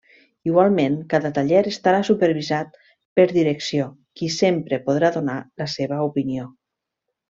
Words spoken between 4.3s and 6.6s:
sempre podrà donar la seva opinió.